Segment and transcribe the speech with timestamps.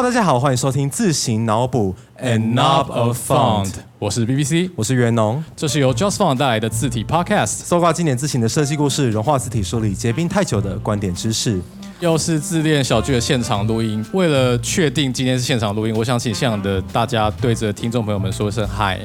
[0.00, 5.44] Hello，大家好，欢迎收听自行脑补 And Knob of Font，我是 BBC，我是袁农。
[5.54, 11.60] 这是由 Just Font 带来的字体 Podcast，搜刮经典字形的设计故事，融化字体梳理结冰太久的观点知识。
[11.98, 14.02] 又是自恋小剧的现场录音。
[14.14, 18.98] 为了确定今天是现场录音，我想请现场的大家对着听众朋友们说一声嗨。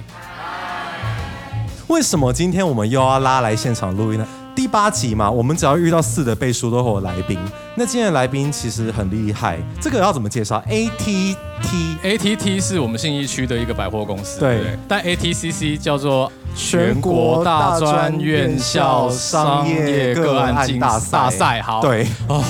[1.88, 4.26] 为什么今天我们又要拉来现场录音呢？
[4.56, 7.38] 第八集嘛，我们只要遇到四的倍数都会有来宾。
[7.78, 14.80] 那今天的来宾其实很厉害，这个要怎么介绍？A T T T A T T 是我们信义区的一个百货公司，对对？
[14.88, 21.62] 但 A T C C 叫做全国大专院校商业个案竞大大赛。
[21.62, 22.44] 好，对，哦，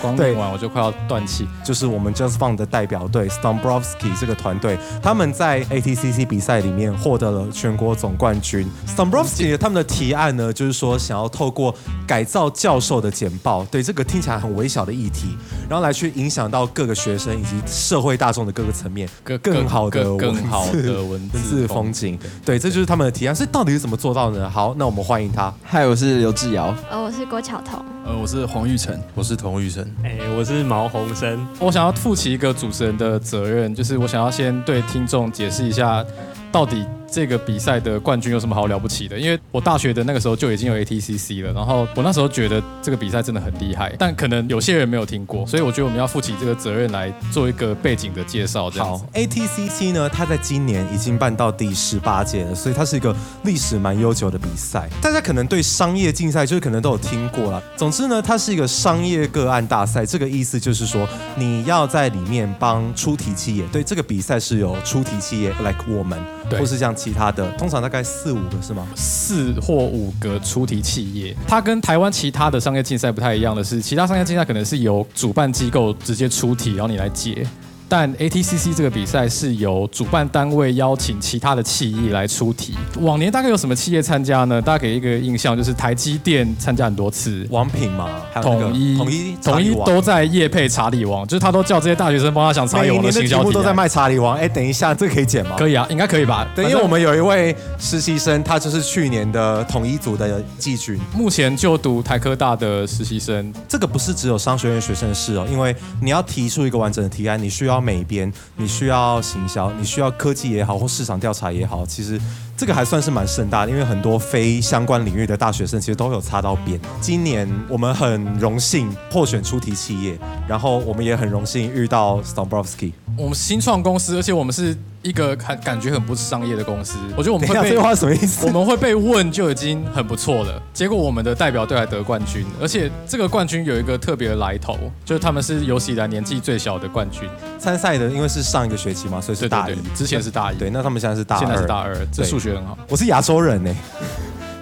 [0.00, 1.46] 光对念完我就快要断气。
[1.64, 8.66] 就是我们 Just Fun 的代表队 Stombrowski 这个团队，他们在 ATCC 比赛里面获得了全国总冠军。
[8.86, 11.74] Stombrowski 他们的提案呢，就是说想要透过
[12.06, 15.36] 改造教授的简报，对这个听起来很微小的议题，
[15.68, 22.18] 然后来去影响到各个学生以及社会大众的各个层面，更更好的更更文字好的文字 字风景。
[22.44, 23.34] 对，这就是他们的提案。
[23.34, 24.48] 所以到底是怎么做到呢？
[24.50, 25.52] 好，那我们欢迎他。
[25.64, 26.74] 嗨，我是刘志尧。
[26.90, 27.82] 呃，我是郭巧彤。
[28.04, 29.82] 呃，我是黄玉成，我是童玉成。
[30.02, 31.46] 哎、我是毛洪生。
[31.58, 36.04] 我想要负起一个主持人的责任，就是我想要先对听众解释一下，
[36.52, 39.18] 到底这个比赛的冠军有什么好了不起的？
[39.18, 48.70] 因为我大学的那个时候就已经有 ATCC 了，然后我那时候觉得这个比赛真的很厉害，但可能有些人没有听过，所以我觉得我们要负起这个责任来做一个背景的介绍。
[48.70, 53.14] 好，，ATCC 呢，它在今年已经办到第十八届了，所以它是一个
[53.44, 54.88] 历史蛮悠久的比赛。
[55.00, 57.62] 大家可能对商业竞赛就是可能都有听过了。
[57.76, 63.64] 总之呢，它是一个商业个案大赛，这个意思就是说你要在里面帮出题企业。
[63.72, 68.86] 对，这个比赛是有出题企业，like 我们，对或是像其他的，通常大概四五个是吗？
[68.94, 77.46] 四或五个出题企业，它跟台湾其他的商业竞赛不太一样的是，其他商业竞赛可能是由主办机构直接出题，然后你来解。
[77.90, 82.72] 但 ATCC 这个比赛是由主办单位邀请其他的企业来出题。
[83.00, 84.62] 往年大概有什么企业参加呢？
[84.62, 94.36] 大家给一个印象，就是台积电参加很多次，王品嘛，还有那个统一、统一、统一都在业配查理王，就是他都叫这些大学生帮他想查理王的行销题都在卖查理王。
[94.36, 95.56] 哎，等一下，这个可以剪吗？
[95.58, 96.46] 可以啊，应该可以吧？
[96.54, 100.96] 对，因为我们有一位实习生，他就是去年的统一组的季军。
[101.12, 112.20] 目前就读台科大的实习生，这个不是只有商学院学生的事哦，因为你要提出一个完整的提案，你需要每一边，你需要行销，你需要科技也好，或市场调查也好，其实
[112.60, 116.78] 这个还算是蛮盛大的，因为很多非相关领域的大学生其实都有擦到边。
[117.00, 122.92] 今年我们很荣幸获选出题企业，然后我们也很荣幸遇到 Stombrowski。
[123.16, 126.98] 我们新创公司，而且我们是一个感感觉很不是商业的公司。
[127.16, 128.46] 我觉得我们 被这句话什么意思？
[128.46, 130.62] 我们会被问就已经很不错了。
[130.72, 137.28] 结果我们的代表队还得冠军，而且这个冠军有一个特别的来头，就是他们是有史以来年纪最小的冠军。
[137.58, 139.94] 参赛的，因为是上一个学期嘛，所以是大一对对对，。
[139.94, 142.76] 之前是大一，对，那他们现在是大二，现在是大二，这对数学很好。
[142.88, 143.74] 我是亚洲人呢。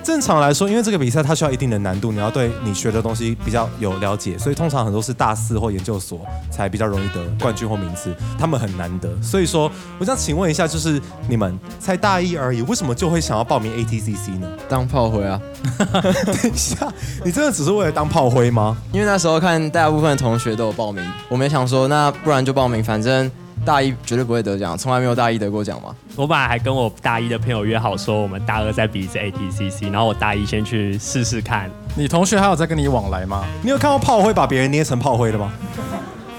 [0.01, 9.11] 正常来说，因为这个比赛它需要一定的难度，你要对你学的东西比较有了解，所以通常很多是大四或研究所才比较容易得冠军或名次，他们很难得。
[9.21, 14.49] 所以说，我想请问一下，就是你们才大一而已，为什么就会想要报名 ATCC 呢？
[14.67, 15.39] 当炮灰啊，
[15.93, 16.91] 等一下，
[17.23, 18.79] 你真的只是为了当炮灰吗？
[18.93, 23.31] 因为那时候看大部分的同学都有报名，我们也想说，那不然就报名，反正
[23.65, 25.95] 大一绝对不会得奖，从来没有大一得过奖嘛。
[26.17, 31.71] 我本来还跟我大一的朋友约好说，我们大二再比一次 ATCC，然后我大一先去试试看。
[31.95, 33.45] 你同学还有在跟你往来吗？
[33.63, 35.53] 你有看过炮灰把别人捏成炮灰的吗？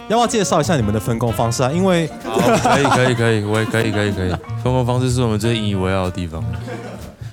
[0.08, 1.72] 要不要介绍一下你们的分工方式啊？
[1.72, 4.29] 因为，可以，可以，可以，我也可以，可以，可以。
[4.63, 6.44] 分工方式是我们最引以为傲的地方。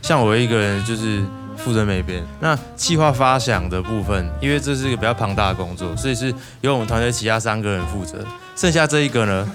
[0.03, 1.25] 像我一个人就是
[1.67, 8.25] 负责美编，那企划发想的部分，因为这是一个比较庞大的工作，所以是由我们团队其他三个人负责。
[8.55, 9.49] 剩下这一个呢，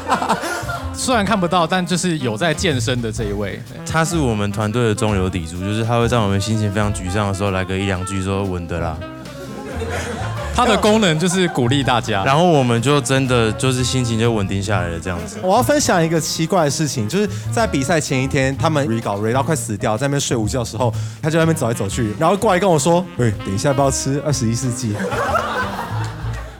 [0.92, 3.58] 虽然看不到，但就是有在健身的这一位。
[3.90, 8.94] 他是我们团队的中流砥柱，就是他会在我们心情非常沮丧的时候来个一两句说稳的啦，
[10.54, 12.24] 它的功能就是鼓励大家。
[12.24, 15.38] 然后我们就真的就是心情就稳定下来了这样子。
[15.42, 24.94] 我要分享一个奇怪的事情，就是在比赛前一天，他们 re 稿 re 到快死掉，在那边睡午觉的时候，他就在那边走来走去，然后过来跟我说：“喂，等一下要不要吃二十一世纪？”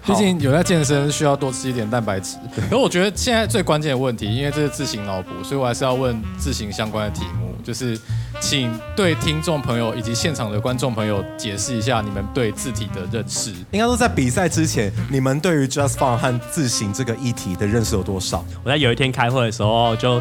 [0.06, 2.36] 毕竟有在健身，需要多吃一点蛋白质。
[2.68, 7.98] 可我觉得现在最关键的问题，因为这是自行脑补，所以我还是要问自行相关的题目，就是
[8.46, 13.50] 请对听众朋友以及现场的观众朋友解释一下你们对字体的认识。
[13.70, 18.44] 应该说在比赛之前，你们对于 Just Fun 和字形这个议题的认识有多少？
[18.62, 20.20] 我在有一天开会的时候就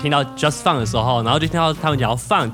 [0.00, 2.52] 听到 just font 的时候，然后就听到他们讲到 font，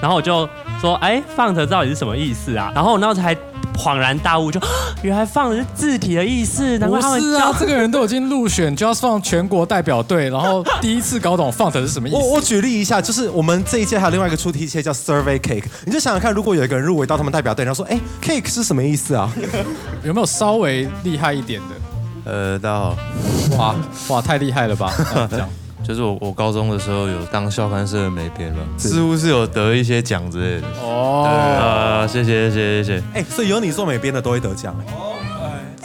[0.00, 0.48] 然后我就
[0.80, 2.72] 说，哎，font 到底是什么意思啊？
[2.74, 3.36] 然后我那时候才
[3.76, 4.66] 恍然大悟，就啊
[5.02, 12.16] 原来 font 是字体的意思，难不怪他们是啊叫，这个人都已经入选 Just Font 全国代表队，然后第一次搞懂 font 是什么意思。
[12.16, 19.30] 我我举例一下，就是我们这一届还有另外一个出题切叫 Survey Cake，你就想想看，如果有一个人入围到他们代表队，然后说，哎，cake 是什么意思啊？
[20.02, 22.30] 有没有稍微厉害一点的？
[22.32, 22.96] 呃，大家好，
[23.58, 23.74] 哇
[24.08, 24.86] 哇，太厉害了吧！
[25.14, 25.48] 啊这样
[25.86, 30.66] 就是我我高中的时候有当校刊社的美编嘛，似乎是有得一些奖之类的。
[30.82, 31.24] 哦，
[31.60, 34.74] 呃，谢谢谢谢谢谢，哎，所以有你做美编的都会得奖。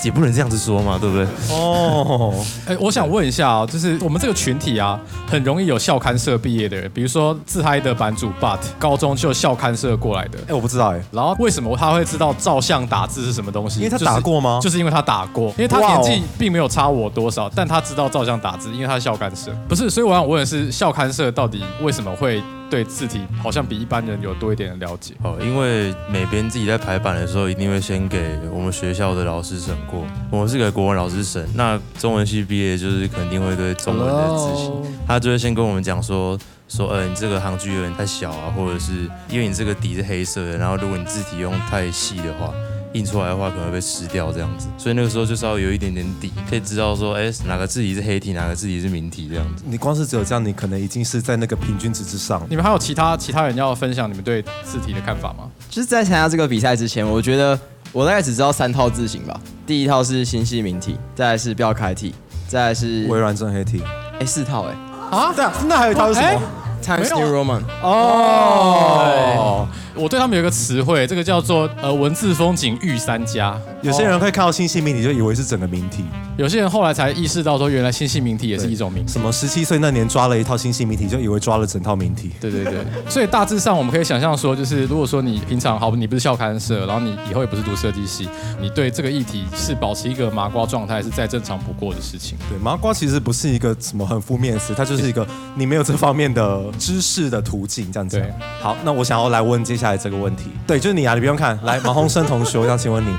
[0.04, 1.26] 也不能这样子说嘛，对不对？
[1.50, 2.34] 哦，
[2.66, 10.40] 哎，我想问一下啊，就是我们这个群体啊，很容易有校刊社毕业的人，比如说自嗨的版主 But，高中就校刊社过来的。
[10.48, 13.80] 哎，我不知道哎，然后为什么他会知道照相打字是什么东西？
[13.80, 19.52] 因为他打过吗就是因为他打过，因为他年纪并没有差我多少，但他知道照相打字，因为他是校刊社。
[19.68, 25.14] 不是，所以我想问的是，校刊社到底为什么会对字体好像比一般人有多一点的了解？
[25.22, 30.06] 哦，因为每编自己在排版的时候，一定会先给我们学校的老师审过。
[30.32, 34.72] 我们是给国文老师审，那中文系毕业就是肯定会对中文的字形
[35.06, 36.40] 他就会先跟我们讲说。
[36.72, 42.54] 说，呃，你这个行距有点太小啊，或者是因为你这个底是黑色的，然后如果你字体用太细的话，
[42.94, 44.68] 印出来的话可能会被撕掉这样子。
[44.78, 49.64] 所以那个时候就稍微有一点点底，可以知道说，哎，哪个字体是黑体，哪个字体是明体这样子。
[49.66, 52.46] 你光是只有这样，你可能已经是在那个平均值之上。
[52.50, 55.50] 你们还有其他其他人要分享你们对字体的看法吗？
[55.70, 57.58] 就是在参加这个比赛之前，我觉得
[57.92, 59.40] 我大概只知道三套字型吧。
[59.66, 62.14] 第一套是新细明体，再来是标楷体，
[62.48, 63.82] 再来是微软正黑体
[64.20, 64.76] 哎四套哎
[65.10, 66.42] 啊，对啊，那还有一套是什哎么
[66.84, 67.62] ？？Times New Roman。
[67.82, 73.60] 哦，我对他们有一个词汇，这个叫做呃文字风景御三家。
[73.82, 76.04] 有些人会看到新细明体就以为是整个命题，
[76.38, 79.12] 有些人后来才意识到说，原来新细明体也是一种命题。
[79.12, 82.30] 什么十七岁那年抓了一套新细明体，就以为抓了整套命题。
[82.40, 88.30] 对对对，所以大致上我们可以想象说，就是如果说你平常好，你不是校刊社，然后你以后也不是读设计系，
[88.60, 92.38] 你对这个议题是保持一个麻瓜状态，是再正常不过的事情。
[92.50, 95.26] 对，麻瓜其实不是一个什么很负面的词，它就是一个
[95.56, 98.32] 你没有这方面的知识的途径，这样子对。
[98.62, 100.52] 好，那我想要来问接下来这个问题。
[100.68, 101.58] 对，就是你啊，你不用看。
[101.64, 103.10] 来，马洪生同学，我想请问你，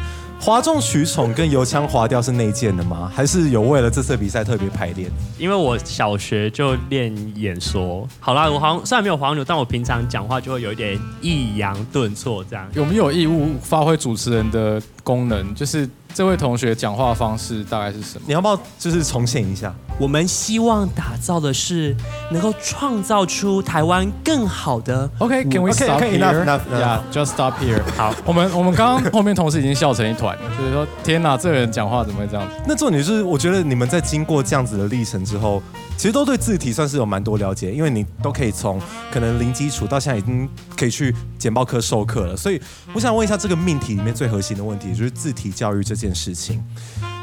[0.44, 3.08] 哗众取宠跟油腔滑调是内建的吗？
[3.14, 5.08] 还是有为了这次比赛特别排练？
[5.38, 12.68] 因为我小学就练演说，好啦，我好像虽然没有黄牛，但我平常讲话就会有一点抑扬顿挫这样。
[12.74, 18.24] 我们有义务发挥主持人的功能，就是这位同学讲话方式大概是什么？
[18.26, 19.72] 你要不要就是重现一下？
[19.98, 21.94] 我们希望打造的是
[22.30, 26.18] 能够创造出台湾更好的 OK，can、we OK，stop OK，here?
[26.18, 26.80] enough, enough, enough.
[26.80, 27.82] Yeah, just stop here.
[27.96, 32.54] 好，我们我们刚刚后面同事已经笑成一团，就是说天哪，这个人讲话怎么会这样子？
[32.66, 35.62] 那重点就是，我觉得你们在经过这样子的历程之后，
[36.02, 38.76] 其实都对字体算是有蛮多了解，因为你都可以从
[39.12, 42.36] 可能零基础到现在已经可以去简报课授课了。
[42.36, 42.60] 所以
[42.92, 46.60] 我想问一下，这个命题里面最核心的问题，就是字体教育这件事情。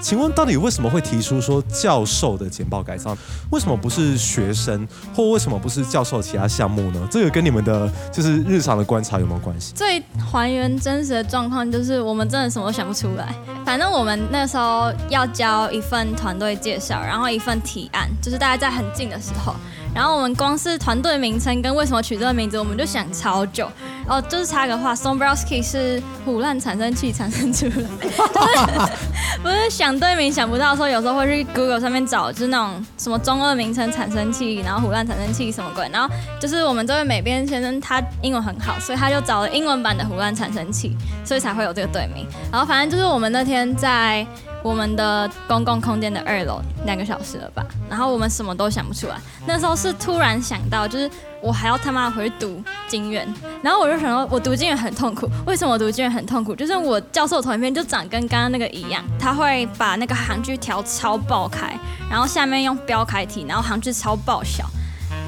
[0.01, 3.15] 请问到底为什么会提出说教授的简报改造？
[3.51, 7.07] 为什么不是学生，或为什么不是教授其他项目呢？
[7.11, 9.73] 这个跟你们的就是日常的观察有没有关系？
[9.75, 10.01] 最
[10.31, 13.35] 还原真实的状况就是我们真的什么都想不出来。
[13.65, 19.53] 反正我们那时候要交一份团队介绍，然后一份提案，就是大家在很近的时候，
[19.93, 23.69] 然后我们光是团队名称跟为什么取这个名字，我们就想超久。
[24.09, 28.89] 哦，就是插个话 s o m b r o w s k y 是虎烂产生器产生出来，
[29.43, 42.25] 不是想对名想不到说，有时候会去 Google 上面找，就是那种什么中二名称产生器，然后虎烂产生器什么鬼，然后就是我们这位美编先生他英文很好，所以他就找了英文版的虎烂产生器，所以才会有这个队名。
[42.51, 44.25] 然后反正就是我们那天在
[44.63, 49.15] 我们的公共空间的二楼两个小时了吧，然后我们什么都想不出来。
[49.45, 51.09] 那时候是突然想到，就是
[51.41, 53.27] 我还要他妈回去读经院，
[53.61, 55.29] 然后我就想说，我读经院很痛苦。
[55.45, 56.55] 为什么我读经院很痛苦？
[56.55, 61.73] 就是我教授同一边就长跟刚刚那个一样，他会把那个行距调超爆开，
[62.09, 64.65] 然后下面用标楷体，然后行距超爆小。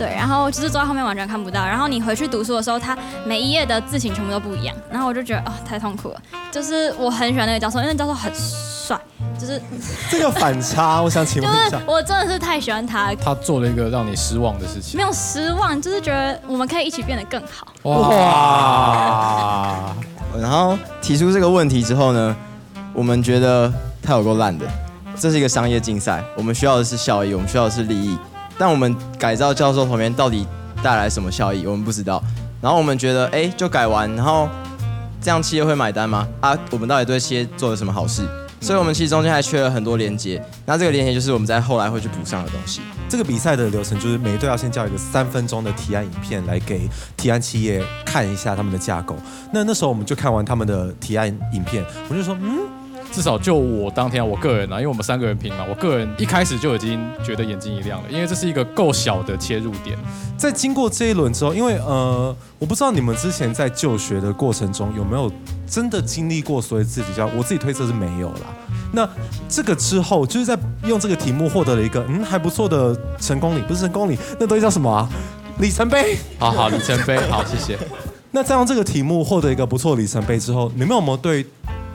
[0.02, 6.20] 对，然后就是坐在后面完全看不到，然后你回去读书的时候，他每一页的字形全部都不一样，然后我就觉得哦太痛苦了。
[6.52, 9.00] 就是我很喜欢那个教授，因为那教授很帅，
[9.38, 9.62] 就是
[10.10, 11.80] 这个反差，我想请 就是问一下。
[11.86, 15.04] 我真的是太喜欢他，他做了一个让你失望的事情没。
[15.04, 17.68] 有失望，就是觉得我们可以一起变得更好。
[17.84, 19.96] 哇！
[20.42, 22.36] 然后提出这个问题之后呢，
[22.92, 24.66] 我们觉得他有够烂的。
[25.16, 28.18] 这是一个商业竞赛，我们需要的是效益，我们需要的是利益。
[28.62, 30.46] 但我们改造教授旁边到底
[30.84, 32.22] 带来什么效益，我们不知道。
[32.62, 34.48] 然后我们觉得，哎，就改完，然后
[35.20, 36.28] 这样企业会买单吗？
[36.42, 38.22] 啊，我们到底对企业做了什么好事？
[38.60, 40.40] 所以我们其实中间还缺了很多连接。
[40.68, 42.82] 那这个连接就是我们在后来会去补上的东西。
[43.10, 46.88] 这个比赛的流程就是每一队要先交一个三分钟的提案影片来给
[47.18, 49.16] 提案企业看一下他们的架构。
[49.52, 52.60] 那那时候我们就看完他们的提案影片，我就说，嗯，
[53.12, 59.98] 至少就我当天我个人啊，因为我们三个人评嘛，我个人一开始就已经觉得眼睛一亮了，因为这是一个够小的切入点。
[60.38, 65.32] 在经过这一轮之后，因为呃，我不知道你们之前在就学的过程中有没有
[65.68, 68.48] 真的经历过所谓自己叫，我自己推测是没有啦。
[68.94, 69.08] 那
[69.48, 75.08] 这个之后，就是在用这个题目获得了一个嗯还不错的成功里，不是成功里，那东西叫什么啊？
[75.60, 76.18] 里程碑。
[76.40, 77.78] 好好，里程碑，好，谢谢。
[78.32, 81.46] 那在用这个题目获得一个不错的里程碑之后，你们有没有对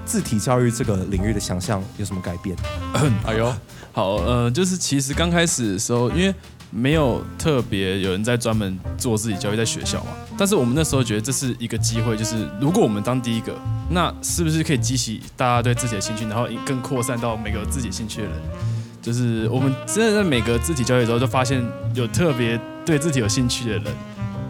[0.07, 2.57] 字体教育这个领域的想象有什么改变？
[3.27, 3.55] 哎呦，
[3.93, 6.35] 好，呃，就是其实刚开始的时候，因为
[6.71, 13.55] 没有特别有人在专门做字体教育在学校嘛，但是我们那时候觉得这是一个机会，就是如果我们当第一个，
[13.91, 18.37] 那是不是可以激起大家对自己的兴趣，然后更扩散到每个自己兴趣的人？
[19.03, 23.95] 就是我们真的在每个字体教育的时候，就发现有特别对字体有兴趣的人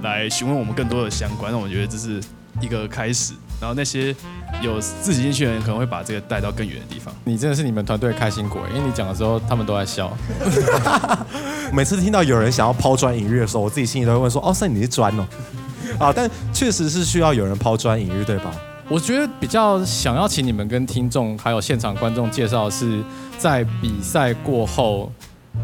[0.02, 2.20] 来询问我们更多的相关，那我觉得这是
[2.60, 3.34] 一个开始。
[3.60, 4.14] 然后那些
[4.62, 7.14] 有自己兴趣的人可能会把这个带到更远的地方。
[7.24, 10.16] 你真的是你们团队开心果，因为你讲的时候他们都在笑。
[11.72, 15.26] 每次听到有人想要抛砖引玉的时候，我自己心里都会问说：“哦，那你是砖哦。
[15.98, 18.52] ”啊，但确实是需要有人抛砖引玉，对吧？
[18.88, 23.02] 我觉得比较想要请你们跟听众还有现场观众介绍，是
[23.36, 25.10] 在比赛过后，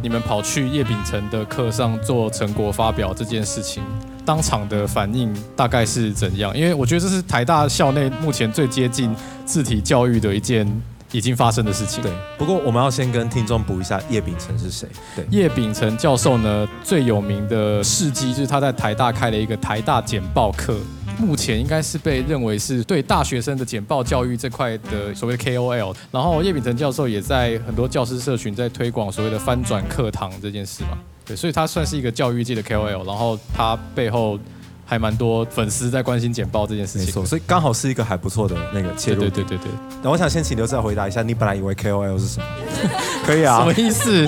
[0.02, 3.82] 你们跑去叶秉成的课上做成果发表这件事情，
[4.25, 6.57] 当场的反应大概是怎样？
[6.57, 9.14] 因为我觉得这是台大校内目前最接近
[9.45, 10.67] 字体教育的一件
[11.11, 12.02] 已经发生的事情。
[12.02, 14.88] 对，不过我们要先跟听众补一下叶秉成是谁。
[15.14, 20.76] 对，叶秉成教授呢，最有名的事迹就是他在台大开了一个台大简报课。
[21.19, 34.38] 目前应该是被认为是对大学生的简报教育这块的所谓 KOL，然后叶秉成教授也在很多教师社群在推广所谓的翻转课堂这件事嘛，对，所以他算是一个教育界的 KOL，然后他背后
[34.85, 39.21] 还蛮多粉丝在关心简报这件事情，没错，所以刚好是一个还不错的那个切入。
[39.21, 39.67] 对对对对。
[40.02, 42.47] 那我想先请刘志回答一下，你本来以为 KOL 是什么？
[43.25, 43.61] 可以啊。
[43.61, 44.26] 什么意思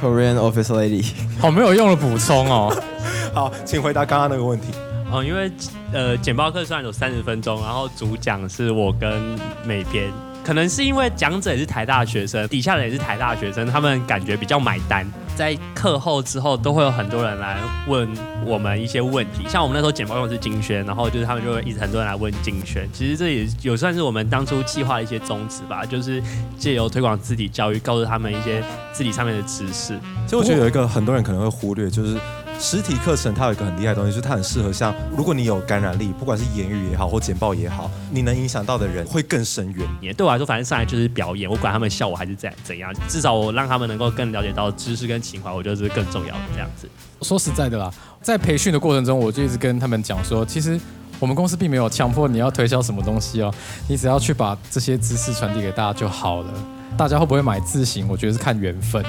[0.00, 1.12] ？Korean Office Lady。
[1.40, 2.74] 好没有用的补充哦。
[3.34, 4.66] 好，请回答刚刚那个问题。
[5.10, 5.50] 哦，因为
[5.92, 9.22] 呃，简报课虽然有三十分钟，然后主讲是我跟
[9.64, 10.12] 美编，
[10.44, 15.06] 可能是因为讲者也是台大学生，底下人也是台大学生，他们感觉比较买单。
[15.36, 18.08] 在课后之后，都会有很多人来问
[18.44, 22.88] 我们一些问题，像我们那时候简报用的是金轩，然后就是他们就会一直很多人来问金轩。
[22.92, 26.22] 其实这也有算是我们当初计划的一些宗旨吧，就是
[26.58, 28.62] 借由推广字体教育，告诉他们一些
[28.92, 29.98] 字体上面的知识。
[30.24, 32.16] 其实我觉得有一个很多人可能会忽略，就是。
[32.56, 39.84] 实体课程它有一个很厉害的东西，就是它很适合像如果你有感染力，不管是言语也好或简报也好，你能影响到的人会更深远。
[40.00, 46.88] 也对我来说，反正上来就是表演，我管他们笑我还是怎怎样，至少我让他们能够更了解到知识跟情怀，我觉得是更重要的这样子。
[47.22, 50.78] 说实在的啦，在培训的过程中，我就一直跟他们讲说，其实
[51.18, 53.52] 我们公司并没有强迫你要推销什么东西哦，
[53.88, 56.52] 你只要去把这些知识传递给大家就好了。
[56.96, 59.02] 大家会不会买字型，我觉得是看缘分。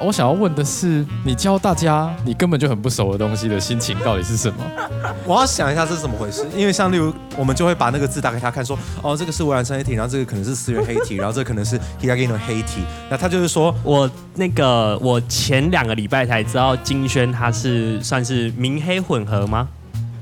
[0.00, 4.64] 我想要问的是，你教大家你根本就很不熟的东西的心情到底是什么？
[5.26, 6.46] 我要想一下这是怎么回事。
[6.56, 12.82] 因为像例如，我们就会把那个字打给他看，说哦，这个是微软黑体，然后这个可能是思源黑体，然后这可能是 Higino 黑体。
[13.10, 19.66] 那他就是说我那个我前两个礼拜才知道金轩他是算是明黑混合吗？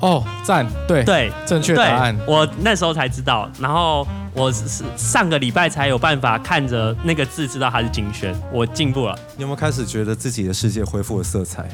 [0.00, 2.16] 哦，赞，对对，正确答案。
[2.26, 4.06] 我那时候才知道，然后。
[4.36, 9.18] 我是上个礼拜才有办法看着那个字知道它是金轩，我进步了。
[9.34, 11.66] 你有没有开始觉得自己的世界恢复了色彩？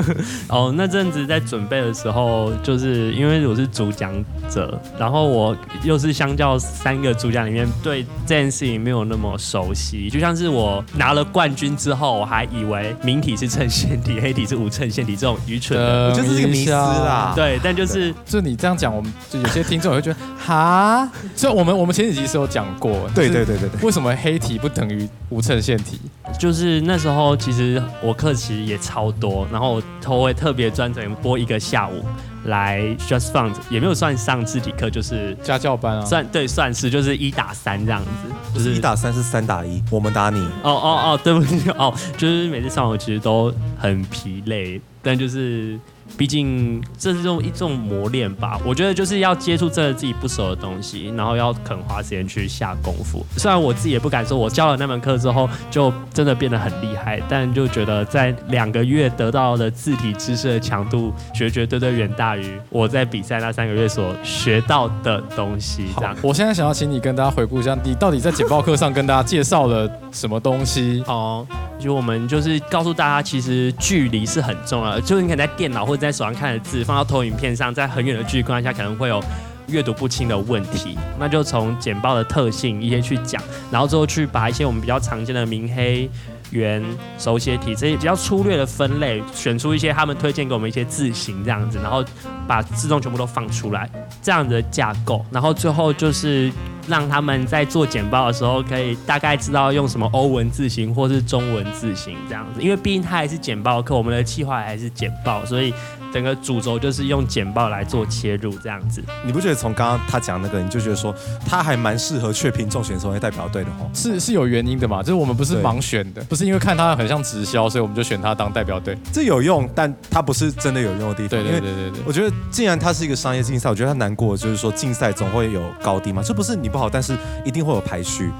[0.48, 4.12] 哦，那阵子在准备的时候，就是因为我是主讲
[4.50, 10.10] 者，然后我又是相较三个主讲里面对这件事情没有那么熟悉。
[10.10, 17.32] 就像是我拿了冠军之后，我还以为明体是衬线体，黑体是无衬线体这种愚蠢的， 就是这个 迷思啦。
[17.34, 22.09] 对，但就是就你这样讲，我们就有些听众会觉得哈，所以我们我们前。
[22.12, 26.00] 其实有讲过，对对对对对，为什么黑体不等于无衬线体？
[26.38, 32.04] 就是那时候其实我课其实也超多，然后我会特别专程播一个下午
[32.44, 40.38] 来 just fund，也没有算上字体课，就是家教班啊，算对算是就是一打三这样子，就是一打三是三打一，我们打你。
[40.62, 45.78] 哦哦哦，对不起哦，就是每次上我其实都很疲累，但就是。
[46.16, 48.58] 毕竟这是种一种磨练吧。
[48.64, 53.24] 我觉得就是要接触真的自己不熟的东西，然后要肯花时间去下功夫。
[53.36, 65.86] 虽然我自己也不敢说，我教了那门课之后就真的变得很厉害，但就觉得在两个月得到的字体知识的强度，绝绝对对远大于我在比赛那三个月所学到的东西。
[65.96, 71.02] 这样，我现在想要请你跟大家回顾一下，你到底在简报课上跟大家介绍了什么东西？
[71.06, 71.46] 哦，
[71.78, 75.00] 就我们就是告诉大家，其实距离是很重要的。
[75.00, 79.22] 就是你可能在电脑或者在手上看的字，放到投影片上，在很远的距离观看下，可能会有
[79.68, 80.96] 阅读不清的问题。
[81.18, 83.40] 那就从简报的特性一些去讲，
[83.70, 86.08] 然后之后去把一些我们比较常见的明黑。
[86.50, 86.82] 圆
[87.16, 92.04] 手写体这些比较粗略的分类，选出一些他们推荐给我们一些字形这样子，然后
[92.44, 93.88] 把字重全部都放出来，
[94.20, 96.50] 这样子的架构，然后最后就是
[96.90, 105.72] 让他们在做简报的时候，可以大概知道用什么欧文字型或是中文字型这样子，因为毕竟它还是简报课，我们的计划还是简报，所以。
[106.12, 109.02] 整个主轴就是用简报来做切入，这样子。
[109.24, 111.14] 你不觉得从刚刚他讲那个，你就觉得说
[111.46, 113.90] 他还蛮适合雀屏中选成为代表队的哦？
[113.94, 115.02] 是是有原因的嘛？
[115.02, 118.96] 就是我们不是盲选的，不是因为看他很像直销，所以我们就选他当代表队。
[119.12, 121.30] 这有用，但他不是真的有用的地方。
[121.30, 122.02] 对对对对对。
[122.06, 128.30] 我觉得既然他是一个商业竞赛，我觉得他难过就是说竞赛总会有高低嘛，这不是你不好，但是一定会有排序。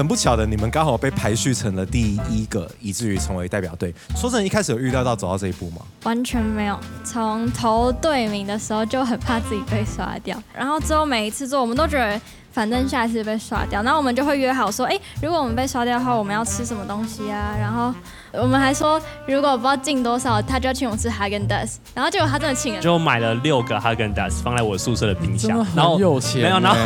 [0.00, 3.94] 很不巧的，你们刚好被排序成了第一个，以至于成为代表队。
[4.16, 5.82] 说真的，一开始有预料到走到这一步吗？
[6.04, 6.80] 完全没有。
[7.04, 12.18] 从投队名的时候就很怕自己被刷掉，然后之后每一次做，我们都觉得
[12.50, 17.54] 反正下一次被刷掉，然后我们就会约好说，哎，如果我们被刷掉的话，我们要吃什么东西啊？
[17.60, 17.94] 然后
[18.32, 21.74] 我们还说，如果不知道进多少，他就要请我吃 Hagen-Dazs。
[21.94, 26.78] 然后结果他真的请了，就买了六个 Hagen-Dazs 放在我宿舍的冰箱，然后有钱，没有，然后。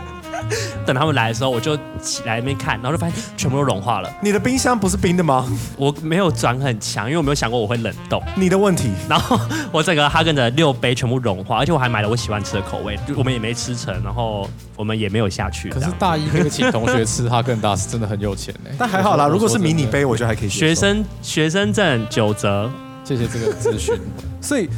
[0.86, 4.10] 等他们来的时候，我就起来那边看，然后就发现全部都融化了。
[4.22, 5.46] 你的冰箱不是冰的吗？
[5.76, 8.22] 我没有转很强，因为我没有想过我会冷冻。
[8.36, 8.90] 你的问题。
[9.08, 9.38] 然后
[9.72, 15.68] 我整个哈根的六杯全部融化，而且我还买了我喜欢吃的口味，我们也没吃成，然后我们也没有下去。
[15.70, 18.70] 可是大一那个请同学吃哈根达斯真的很有钱呢。
[18.78, 20.48] 但还好啦，如果是迷你杯，我觉得还可以。
[20.48, 22.70] 学生学生证九折，
[23.04, 23.94] 谢谢这个咨询。
[24.40, 24.68] 所以。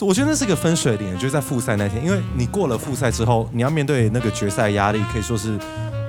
[0.00, 5.58] 我觉得那是个分水岭，就是在复赛那天，因为你过了复赛之后，你要面对那个决赛压力，可以说是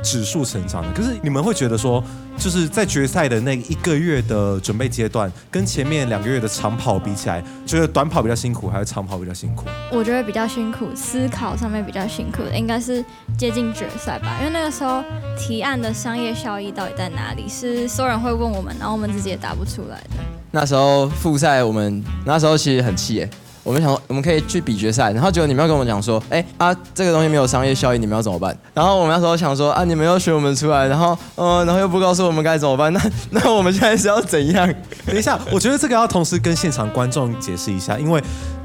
[0.01, 0.87] 指数成长的。
[0.93, 2.01] 可是你们会觉得说，
[2.37, 9.65] 就是在决赛的那一个月的准备阶段，跟前面两个月的长跑比起来，觉得短跑比较辛苦，还是长跑比较辛苦？
[9.91, 13.03] 我觉得比较辛苦，思考上面比较辛苦的应该是
[13.37, 15.03] 接近决赛吧，因为那个时候
[15.37, 20.23] 提案的商业效益到底在哪里，是所有人会问我们，然后我们自己也答不出来的。
[20.51, 23.29] 那时候复赛，我们那时候其实很气耶。
[23.63, 28.57] 我们想，我们可以去比决赛，然后结果你们要跟我们讲说，哎啊，这个东西没有商业效益，你们要怎么办？
[28.73, 34.73] 然后我们那时候想说，啊，你们要选我们出来，然后，呃，然后又不告诉我们该怎么办，那 那我们现在是要怎样？
[35.05, 38.21] 等一下，我觉得这个要同时跟现场观众解释一下，因为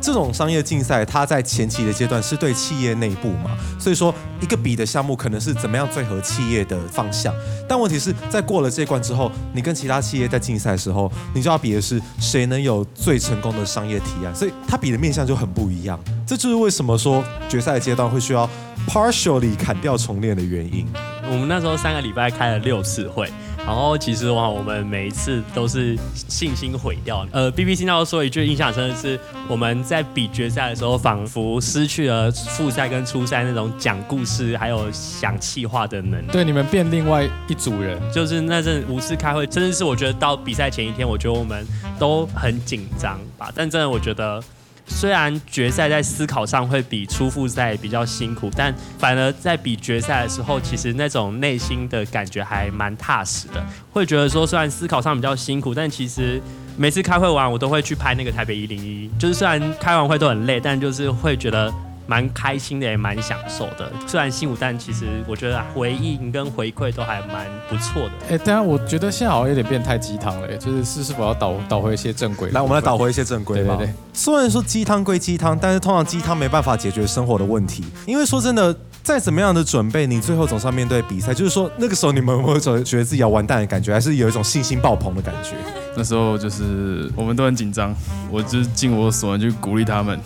[0.07, 7.35] 这种商业竞赛，它在前期的阶段是对企业内部嘛，所以说一个比的项目可能是怎么样最合企业的方向，
[7.69, 14.77] 但问题是在过了这关之后，你跟其他企业在竞赛的时候，你就要比的是谁能有最成功的商业提案，所以它。
[14.77, 18.47] 比的面向就很不一样，这就是为什么说决赛阶段会需要
[18.87, 20.87] partially 砍掉重练的原因。
[21.25, 23.33] 我们那时候三个礼拜开了六次会，
[23.67, 27.27] 然后其实哇，我们每一次都是信心毁掉。
[27.33, 36.31] 呃，BBC 那时候说一句印象深的是，我们在比决赛的时候，仿佛失去了复赛跟初赛那种讲故事还有想气话的能力。
[36.31, 41.67] 对，你们变另外一组人，就是那阵五次开会，真的是我觉得到比赛前一天，我觉得我们
[41.99, 43.51] 都很紧张吧。
[43.53, 44.41] 但真的，我觉得。
[44.87, 53.65] 虽然决赛在思考上会比初复赛比较辛苦，但反而在比决赛的时候，其实那种内心的感觉还蛮踏实的。
[53.93, 56.41] 会觉得说，虽然思考上比较辛苦，但其实
[56.77, 59.11] 每次开会完，我都会去拍那个台北一零一。
[59.19, 61.73] 就是虽然开完会都很累，但就是会觉得。
[62.07, 63.91] 蛮开心的，也蛮享受的。
[64.07, 68.13] 虽然辛苦，但其实我觉得回应跟回馈都还蛮不错的。
[68.31, 72.51] 哎，当然，我觉得现在好像有点变态鸡汤了，就是是是否要导导回一些正轨？
[72.51, 73.77] 来，我们来导回一些正轨吧。
[73.77, 73.95] 对对对。
[74.13, 77.85] 虽然说鸡汤归鸡汤，但是通常鸡汤没办法解决生活的问题。
[78.07, 81.35] 因为说真的，再怎么样的准备，你最后总是要面对比赛。
[81.35, 85.55] 就是说，那个时候你们会觉觉得自己要完蛋的感觉，还是有一种信心爆棚的感觉？
[85.97, 87.95] 那时候就是我们都很紧张，
[88.31, 90.19] 我就尽我所能去鼓励他们。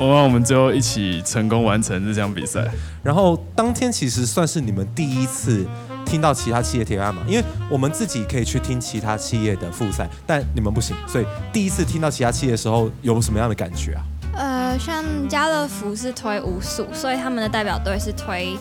[0.00, 2.66] 我望我们最后一起成功完成这场比赛。
[3.02, 5.66] 然后当天其实算是你们第一次
[6.06, 14.02] 听到其他企业提案嘛，因为我们自己可以去听其他企业的复赛，但你们不行，所以第一次听到其他企业的时候有什么样的感觉啊？
[14.36, 18.56] 呃，像家乐福是推无数，所以他们的代表队是推，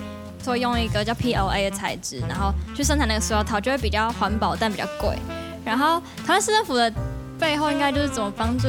[0.46, 5.18] 会用一个叫 PLA 的材质，然后去生产那个塑料套，就会比较环保，但比较贵。
[5.64, 6.92] 然后台湾市政府的。
[7.40, 8.68] 背后应该就是怎么帮助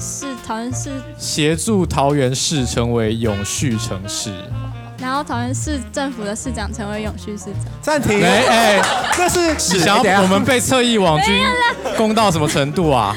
[0.00, 4.32] 市桃园市，协助桃园市成为永续城市。
[4.98, 7.64] 然后桃园市政府的市长成为永续市长。
[7.80, 8.82] 暂停，哎哎，
[9.14, 11.42] 这是想要我们被侧翼网军
[11.96, 13.14] 攻到什么程度啊？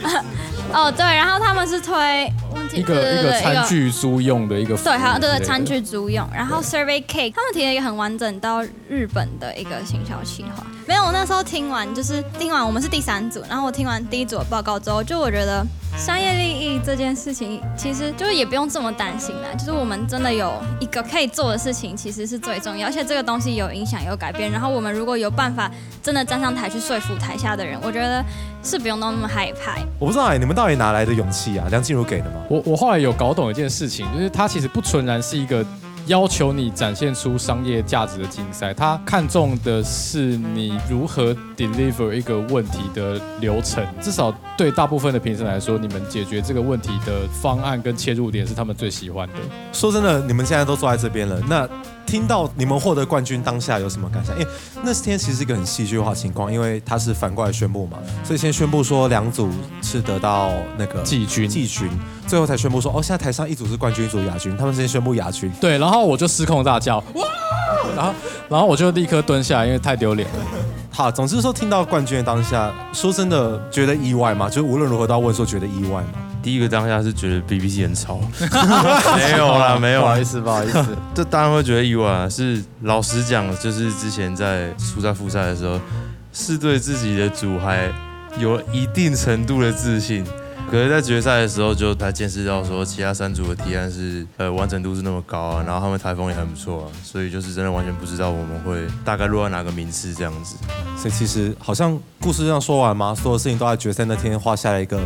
[0.72, 2.30] 哦，对，然后他们是推
[2.74, 10.64] 一个一个餐具租用的一个对，还有对对餐具租用，然后 Survey Cake 他们提了一个很完整到日本的一个行销计划。
[10.86, 15.64] 没有，我那时候听完就是听完我们是第三组，然后我听完第一组的报告之后，就我觉得
[15.96, 25.70] 商业利益这件事情其实就是也不用这么担心啦，就是我们真的有一个可以做的事情，其实是最重要，而且这个东西有影响有改变，然后我们如果有办法
[26.02, 28.24] 真的站上台去说服台下的人，我觉得
[28.62, 29.76] 是不用那么害怕。
[29.98, 31.66] 我不知道哎，你们到底哪来的勇气啊？
[31.70, 32.42] 梁静茹给的吗？
[32.48, 35.64] 我我后来有搞懂一件事情，就是它其实不纯然是一个
[36.06, 43.84] 要求你展现出商业价值的竞赛，它看重的是你如何 deliver 一个问题的流程。
[44.00, 49.34] 至少对大部分的评审来说，你们解决这个问题的方案跟切入点是他们最喜欢的。
[49.72, 51.66] 说真的，你们现在都坐在这边了，那
[52.04, 54.38] 听到你们获得冠军当下有什么感想？
[54.38, 54.50] 因为
[54.82, 59.48] 那天其实是一个很戏剧化的情况，因为他是反过来宣布嘛，所以先宣布说两组
[59.80, 61.88] 是得到那个季军季军，
[62.26, 65.50] 最后才宣布说哦，现在台上一组是冠军，一组亚军，他们先宣布亚军。
[65.58, 67.24] 对，然后我就失控大叫哇，
[67.96, 68.12] 然后
[68.50, 70.34] 然后我就立刻蹲下来，因为太丢脸了。
[70.92, 74.48] 好，总之说听到冠军的当下，说真的觉得意外吗？
[74.48, 76.08] 就是无论如何都要问说觉得意外吗？
[76.42, 78.18] 第一个当下是觉得 BBC 很吵，
[79.16, 80.84] 没有啦，没有啦不好意，思，不好意思。
[81.14, 82.28] 这当然会觉得意外啊。
[82.28, 85.78] 是老实讲，就是之前在输在复赛的时候，
[86.32, 87.88] 是对自己的组还
[88.38, 90.24] 有一定程度的自信。
[90.70, 100.54] 可是，在决赛的时候，就他见识到说，其他三组的提案是呃完整度是那么高啊，然后他们台风也很不错啊，所以就是真的完全不知道我们会大概落在哪个名次这样子。
[100.96, 103.12] 所以其实好像故事这样说完吗？
[103.12, 105.00] 所有事情都在决赛那天画下了一个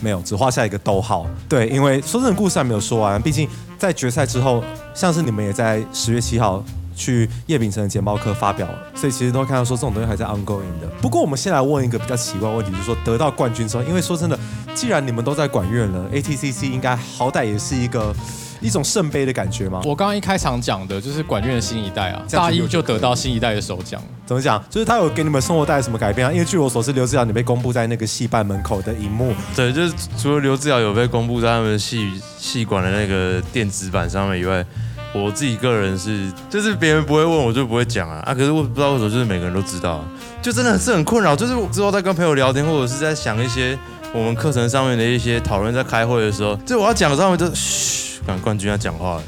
[0.00, 1.26] 没有，只画下一个逗号。
[1.50, 3.46] 对，因为说真的，故事还没有说完，毕竟
[3.78, 4.64] 在决赛之后，
[4.94, 6.64] 像是你们也在十月七号。
[6.94, 10.88] 去叶秉成的简报课发表，所以其实都看到说这种东西还在 ongoing 的。
[11.00, 14.38] 不过我们先来问一个比较奇怪的问题，就是说得到冠军之后，因为说真的，
[14.74, 18.14] 既然你们都在管院了，ATCC 应该好歹也是一个
[18.60, 19.80] 一种圣杯的感觉吗？
[19.84, 24.02] 我刚刚一开场讲的就是管院的新一代啊，大一就得到新一代的首奖。
[24.26, 24.62] 怎么讲？
[24.70, 26.32] 就是他有给你们生活带来什么改变啊？
[26.32, 34.64] 因为据我所知，刘志尧你被公布在那个戏办门口的荧幕，对，就是除了刘志尧有被公布在他们戏戏馆的那个电子版上面以外，
[35.14, 38.34] 我自己个人是，就是别人不会问我就不会讲啊啊！
[38.34, 40.04] 可是我不知道为什么，就是每个人都知道、啊，
[40.42, 41.36] 就真的是很困扰。
[41.36, 43.78] 就是之后在跟朋友聊天，或者是在想一些
[44.12, 49.22] 我们课程上面的一些讨论，在开会的时候，就我要讲的时候，他们就嘘，赶冠军要讲话了，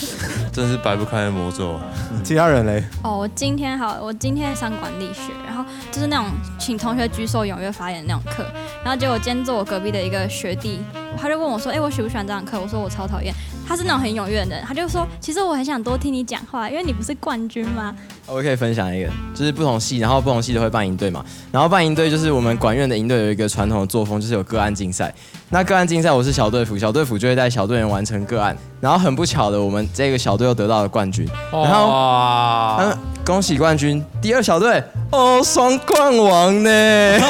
[0.52, 1.80] 真是摆不开的魔咒啊。
[2.22, 2.84] 其他人嘞？
[3.02, 6.26] 哦，我今天好，我今天上管理学，然后就是那种
[6.58, 8.44] 请同学举手踊跃发言的那种课，
[8.84, 10.80] 然后结果今天坐我隔壁的一个学弟，
[11.16, 13.34] 他就问我说：“哎、我喜不喜欢这堂课？”我说：“我超讨厌。”
[13.66, 17.94] 他是那种很踊跃的人，他就说：“其实我很想多听你讲话，因为你不是冠军吗
[18.26, 21.24] 我可以分享一个，就是不同系，然后不同系都会办营队嘛。
[21.52, 25.12] 然后办营队就是我们管院的营队有一个传统的作风，就是有个案竞赛。
[25.50, 28.56] 那个案竞赛我是小队辅，小队辅就会带小队员完成个案。
[28.80, 31.28] 然后很不巧的，我们这个小队又得到了冠军。
[31.52, 34.02] 然后哇嗯，恭喜冠军！
[34.22, 36.70] 第二小队哦，双冠王呢？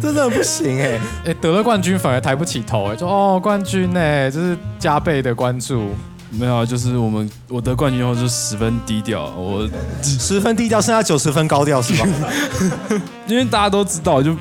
[0.00, 5.90] 真的不行哎、哎，得了冠军反而抬不起头，哎，说哦冠军呢，就是加倍的关注。
[6.32, 9.68] 没有啊，就是我们我得冠军后就十分低调，我
[10.02, 12.06] 十分低调，剩下九十分高调是吧？
[13.26, 14.36] 因为大家都知道，就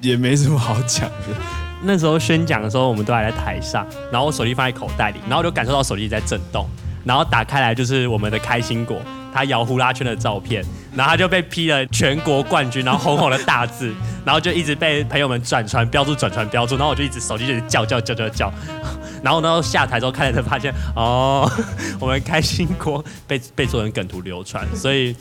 [0.00, 1.36] 也没什么好讲的。？”
[1.84, 6.66] 那时候宣讲的时候，我们都还在台上，然后我手机放在口袋里，然后就感受到手机在震动，
[7.04, 9.00] 然后打开来就是我们的开心果，
[9.32, 10.64] 它摇呼啦圈的照片，
[10.98, 18.52] 然后他就被批了全国冠军，然后红红的大字，然后就一直被朋友们转传标注转传标注，然后我就一直手机就一直叫叫叫叫叫，
[19.22, 21.48] 然后呢下台之后看了才发现，哦，
[22.00, 25.14] 我们开心锅被被做成梗图流传，所以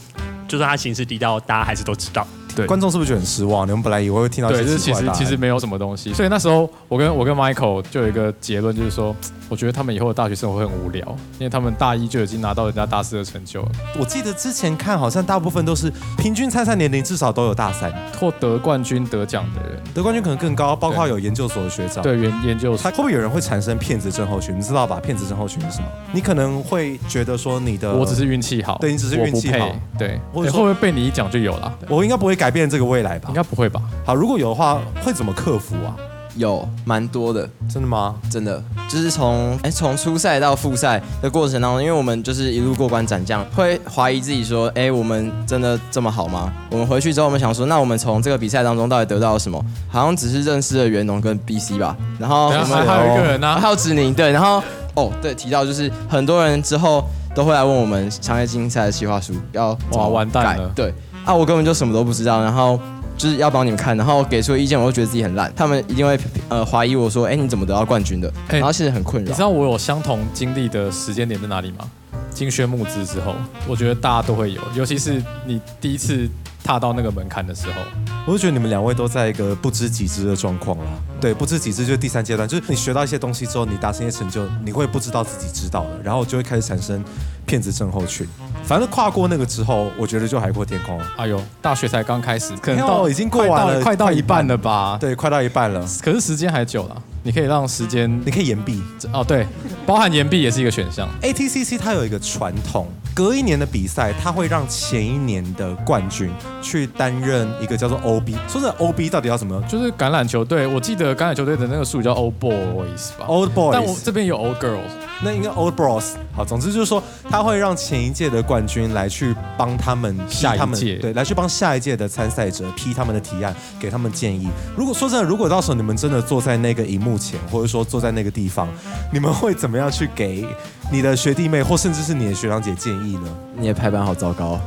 [0.48, 2.26] 就算他行事低调，大家还是都知道。
[2.58, 3.68] 对观众是不是觉得很失望？
[3.68, 9.16] 你们本来以为会听到一对，些就是其实其实没有什么东西，所以那时候我跟我跟 Michael 就有一个结论，就是说，
[9.50, 11.06] 我觉得他们以后的大学生活会很无聊，
[11.40, 22.04] 因为他们大一就已经拿到人家大四的成就了，我记得之前看好像大部分都是平均参赛年龄至少都有大三，或得冠军得奖的人，得冠军可能更高，包括有研究所的学长。。
[22.04, 24.58] 对研研究他会不会有人会产生骗子症候群？
[24.58, 25.00] 你知道吧？
[25.00, 25.88] 骗子症候群是什么？
[26.14, 31.74] 你可能会觉得说你的，我只是运气好，对你只是运气好对，或会不会被你一讲就有了？
[31.90, 33.36] 我应该不会改变这个未来吧应？
[33.36, 33.82] 该不会吧？
[34.06, 35.96] 好，如果有的话，会怎么克服啊？
[36.36, 38.14] 有蛮多的，真的吗？
[38.30, 46.54] 真的就是从哎从初赛到复赛的过程当中，因为我们就是一路过关斩将，会怀疑自己说，哎，我们真的这么好吗？
[46.70, 49.60] 我们回去之后，我们想说，那我们从这个比赛当中到底得到了什么？
[49.90, 54.62] 好像只是认识了袁农跟 BC 吧，然后我们等一下还还有一个人呢还有子宁对，然后
[54.94, 60.94] 哦对，提到就是很多人之后都会来问我们商业竞赛的计划书要怎么哇完蛋改了对
[61.28, 62.80] 啊，我根本就什么都不知道，然后。
[63.18, 65.52] 就是要帮你们看，然后给出意见，我就觉得自己很烂。
[65.56, 66.16] 他们一定会
[66.50, 68.32] 呃怀疑我说，哎，你怎么得到冠军的？
[68.50, 69.42] 哎然后其实很困扰你知。
[69.42, 71.90] 道我有相同经历的时间点在哪里吗？
[72.30, 73.34] 金宣募资之后，
[73.68, 76.30] 我觉得大家都会有，尤其是你第一次
[76.64, 77.82] 踏到那个门槛的时候，
[78.28, 80.86] 我就觉得你们两位都在一个不知己知的状况啦。
[81.20, 87.04] 对，不知己知就是第三阶段，就是你学到一些东西之后，你达成一些成就，你会不知道自己知道了，然后就会开始产生
[87.48, 88.28] 骗子症候群。
[88.64, 91.06] 反正跨过那个之后，我觉得就海阔天空了。
[91.18, 94.98] 哎呦，大学才刚开始，可能到已经过完了快到一一半半了吧？
[95.00, 98.82] 对，快到一半了，可是时间还久了，你可以让时间你可以延毕。
[99.14, 99.46] 哦，对，
[99.86, 101.08] 包含延毕也是一个选项。
[101.22, 106.30] ATCC 它有一个传统，隔一年的比赛，它会让前一年的冠军
[106.62, 108.36] 去担任一个叫做 OB。
[108.48, 114.90] 说真的，OB 到底要什么就是橄榄球队，我记得橄榄球队的那个术语叫 Old Boys 吧？Old Boys，但我这边有 Old Girls，
[115.24, 116.14] 那应该 Old Bros。
[116.36, 124.48] 好，总之就是说，他会让前一届的冠军来去帮他们批他们下一届对，来去帮下一届的参赛者批他们的提案，给他们建议。
[124.76, 128.68] 如果说真的，如果到时候你们真的坐在那个荧幕前，或者说坐在那个地方，
[129.12, 130.46] 你们会怎么样去给
[130.92, 133.28] 你的学弟妹，或甚至是你的学长姐建议呢？
[133.60, 134.60] 你的排版好糟糕，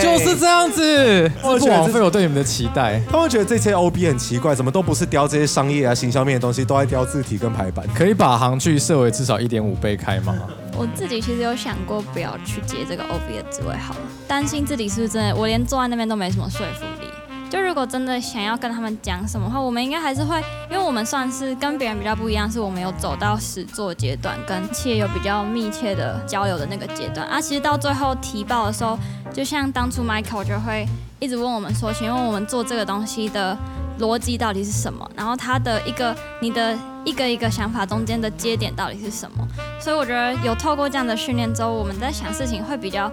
[0.00, 3.02] 就是这样子，不枉费我对你们的期待。
[3.10, 7.84] 他们觉得这些 OB 很奇怪，怎么都不是雕这些商业啊、行销面的东西，都在雕字体跟排版。
[7.92, 10.36] 可以把行距设为至少一点点五倍开吗？
[10.76, 17.08] 我自己其实有想过不要去接这个 OB 的职位好了，担心自己是不是真的，我连坐在那边都没什么说服力。
[17.48, 20.36] 就如果真的想要跟他们讲什么话，我们应该还是会，
[20.70, 27.26] 因为我们算是跟别人比较不一样，是我们有走到实作阶段，跟企业有比较密切的交流的那个阶段。
[27.28, 28.98] 啊，其实到最后提报的时候，
[29.32, 30.86] 就像当初 Michael 就会
[31.20, 33.56] 一直问我们说，请问我们做这个东西的
[34.00, 35.08] 逻辑到底是什么？
[35.16, 39.46] 然后他的一个你的一个一个想法中间的接点到底是什么？
[39.80, 43.10] 所以我觉得有透过这样的训练之后，我们在想事情会比较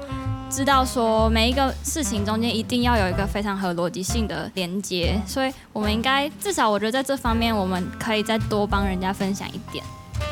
[0.49, 9.83] 知道说每一个事情中间一定要有一个非常合逻辑性的连接，所以我们应该至少我觉得在这方面我们可以再多帮人家分享一点。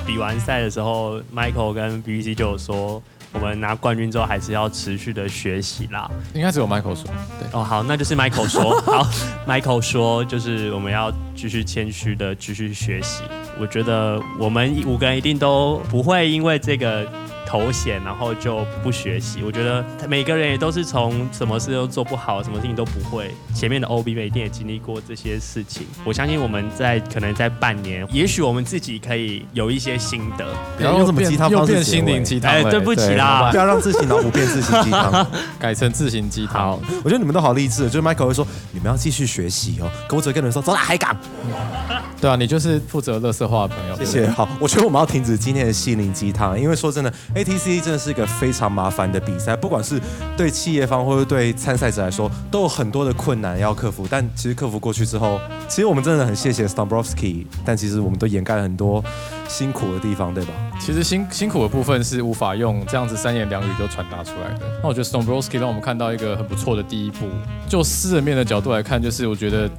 [0.08, 3.02] 比完赛的时候，Michael 跟 BBC 就有说，
[3.34, 6.10] 我们拿冠军之后还是要持续的学习啦。
[6.34, 7.06] 应该只有 Michael 说，
[7.40, 9.08] 对，哦，好，那就是 Michael 说，好，
[9.48, 13.24] Michael 说，就是我们要继续谦虚的继续学习。
[13.60, 17.08] 我觉得我们五个人一定都不会因为这个
[17.52, 19.40] 头衔，然后就不学习。
[19.44, 23.30] 我觉得每个人也都是从什么事都做不好，什么事情都不会。
[23.54, 25.86] 前面的 OB 们一定也经历过这些事情。
[26.06, 30.48] 我相信我们在可能在半年，也许我们自己可以有一些心得。
[30.78, 35.28] 不要用什么鸡汤又方式变心灵鸡汤哎，了，对不起啦不，要让自己脑补变自行鸡汤。
[35.60, 36.80] 改成自行鸡汤。
[37.04, 41.14] 我觉得你们都好励志，就是 Michael 会说你们要继续学习哦，可我只会跟你们说走啦海港，
[42.20, 43.96] 对啊，你就是负责乐色化的朋友。
[43.98, 44.28] 谢谢。
[44.28, 50.00] 好，我觉得我们要停止今天的心灵鸡汤，因为说真的，ATC 真的是一个非常麻烦的比赛，不管是
[50.38, 54.08] 对企业方或者对参赛者来说，都有很多的困难要克服。
[54.10, 59.04] 但其实克服过去之后，其实我们真的很谢谢 Stombrowski，但其实我们都掩盖了很多
[59.48, 60.54] 辛苦的地方，对吧？
[60.80, 64.66] 其实辛辛苦的部分是无法用这样子三言两语就传达出来的。
[64.82, 67.28] 那我觉得 Stombrowski 让我们看到一个很不错的第一步。
[67.68, 69.70] 就私人面的角度来看，就是我觉得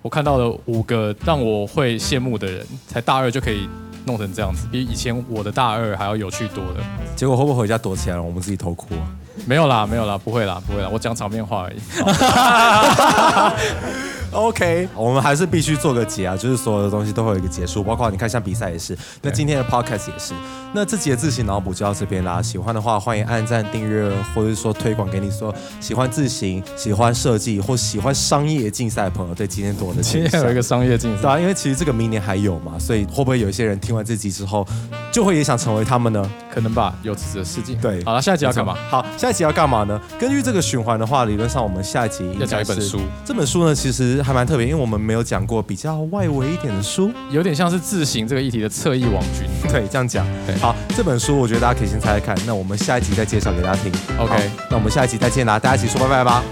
[0.00, 3.68] 我看到了五个让我会羡慕的人，才大二就可以
[4.04, 6.76] 弄成这样子，比以前我的大二还要有趣多了。
[7.16, 8.22] 结果会不会回家躲起来了？
[8.22, 9.02] 我们自己偷哭啊？
[9.46, 11.76] 没有啦，没有啦，不会啦，不会啦，我讲场面话而已。
[14.30, 20.34] OK，我们还是必须做个结啊，就是所有的东西都会有一个结束，包括你看像比赛也是，那今天的 Podcast 也是。
[20.74, 34.66] 那这集的自行脑补就到这边啦，喜欢的话欢迎按赞、订阅，或者是说推广给你说喜欢自行、喜欢设计或喜欢商业竞赛的朋友，对今天多的今天有一个商业竞赛，对啊，因为其实这个明年还有嘛，所以会不会有一些人听完这集之后，
[35.10, 36.30] 就会也想成为他们呢？
[36.52, 37.76] 可能吧，有此的事情。
[37.80, 38.76] 对好了，下一集要干嘛？？
[38.90, 40.00] 好，下一集要干嘛呢？
[40.18, 43.00] 根据这个循环的话，理论上我们下一集要讲一本是书。
[43.24, 47.10] 这本书呢，其实还蛮特别，因为我们没有讲过比较外围一点的书。
[47.30, 49.48] 有点像是自行这个议题的侧翼网军。
[49.70, 50.56] 对，这样讲对。
[50.58, 53.92] 好，这本书我觉得大家可以先猜猜看，那我们下一集再介绍给大家听。
[54.18, 56.42] OK 那我们下一集再见啦，大家一起说拜拜吧。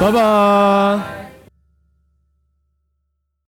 [0.00, 1.23] 拜拜。